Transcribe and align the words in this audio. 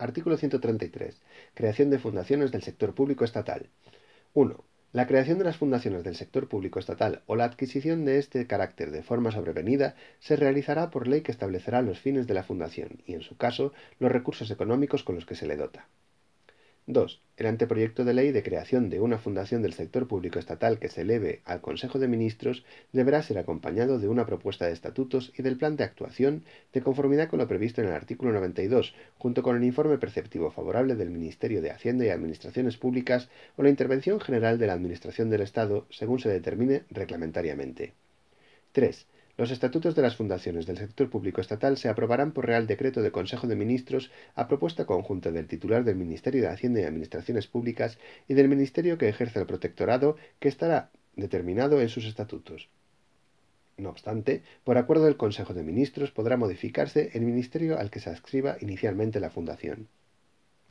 Artículo 0.00 0.36
133. 0.36 1.20
Creación 1.54 1.90
de 1.90 1.98
fundaciones 1.98 2.52
del 2.52 2.62
sector 2.62 2.94
público 2.94 3.24
estatal. 3.24 3.68
1. 4.32 4.64
La 4.92 5.08
creación 5.08 5.38
de 5.38 5.44
las 5.44 5.56
fundaciones 5.56 6.04
del 6.04 6.14
sector 6.14 6.48
público 6.48 6.78
estatal 6.78 7.22
o 7.26 7.34
la 7.34 7.42
adquisición 7.42 8.04
de 8.04 8.18
este 8.18 8.46
carácter 8.46 8.92
de 8.92 9.02
forma 9.02 9.32
sobrevenida 9.32 9.96
se 10.20 10.36
realizará 10.36 10.90
por 10.90 11.08
ley 11.08 11.22
que 11.22 11.32
establecerá 11.32 11.82
los 11.82 11.98
fines 11.98 12.28
de 12.28 12.34
la 12.34 12.44
fundación 12.44 13.02
y, 13.06 13.14
en 13.14 13.22
su 13.22 13.36
caso, 13.36 13.72
los 13.98 14.12
recursos 14.12 14.52
económicos 14.52 15.02
con 15.02 15.16
los 15.16 15.26
que 15.26 15.34
se 15.34 15.48
le 15.48 15.56
dota. 15.56 15.88
2. 16.86 17.20
El 17.38 17.46
anteproyecto 17.46 18.04
de 18.04 18.14
ley 18.14 18.32
de 18.32 18.42
creación 18.42 18.90
de 18.90 18.98
una 18.98 19.16
fundación 19.16 19.62
del 19.62 19.72
sector 19.72 20.08
público 20.08 20.40
estatal 20.40 20.80
que 20.80 20.88
se 20.88 21.02
eleve 21.02 21.40
al 21.44 21.60
Consejo 21.60 22.00
de 22.00 22.08
Ministros 22.08 22.64
deberá 22.92 23.22
ser 23.22 23.38
acompañado 23.38 24.00
de 24.00 24.08
una 24.08 24.26
propuesta 24.26 24.66
de 24.66 24.72
estatutos 24.72 25.32
y 25.38 25.42
del 25.42 25.56
plan 25.56 25.76
de 25.76 25.84
actuación 25.84 26.42
de 26.72 26.82
conformidad 26.82 27.28
con 27.28 27.38
lo 27.38 27.46
previsto 27.46 27.80
en 27.80 27.86
el 27.86 27.94
artículo 27.94 28.32
92, 28.32 28.92
junto 29.18 29.44
con 29.44 29.56
el 29.56 29.62
informe 29.62 29.98
perceptivo 29.98 30.50
favorable 30.50 30.96
del 30.96 31.10
Ministerio 31.10 31.62
de 31.62 31.70
Hacienda 31.70 32.04
y 32.04 32.08
Administraciones 32.08 32.76
Públicas 32.76 33.28
o 33.56 33.62
la 33.62 33.70
intervención 33.70 34.18
general 34.18 34.58
de 34.58 34.66
la 34.66 34.72
Administración 34.72 35.30
del 35.30 35.42
Estado 35.42 35.86
según 35.90 36.18
se 36.18 36.30
determine 36.30 36.86
reglamentariamente. 36.90 37.92
3. 38.72 39.06
Los 39.38 39.52
estatutos 39.52 39.94
de 39.94 40.02
las 40.02 40.16
fundaciones 40.16 40.66
del 40.66 40.78
sector 40.78 41.08
público 41.10 41.40
estatal 41.40 41.76
se 41.78 41.88
aprobarán 41.88 42.32
por 42.32 42.44
Real 42.44 42.66
Decreto 42.66 43.02
de 43.02 43.12
Consejo 43.12 43.46
de 43.46 43.54
Ministros 43.54 44.10
a 44.34 44.48
propuesta 44.48 44.84
conjunta 44.84 45.30
del 45.30 45.46
titular 45.46 45.84
del 45.84 45.94
Ministerio 45.94 46.42
de 46.42 46.48
Hacienda 46.48 46.80
y 46.80 46.82
Administraciones 46.82 47.46
Públicas 47.46 47.98
y 48.26 48.34
del 48.34 48.48
Ministerio 48.48 48.98
que 48.98 49.08
ejerce 49.08 49.38
el 49.38 49.46
protectorado, 49.46 50.16
que 50.40 50.48
estará 50.48 50.90
determinado 51.14 51.80
en 51.80 51.88
sus 51.88 52.04
estatutos. 52.06 52.68
No 53.76 53.90
obstante, 53.90 54.42
por 54.64 54.76
acuerdo 54.76 55.04
del 55.04 55.16
Consejo 55.16 55.54
de 55.54 55.62
Ministros 55.62 56.10
podrá 56.10 56.36
modificarse 56.36 57.12
el 57.14 57.22
ministerio 57.22 57.78
al 57.78 57.92
que 57.92 58.00
se 58.00 58.10
adscriba 58.10 58.56
inicialmente 58.60 59.20
la 59.20 59.30
fundación. 59.30 59.86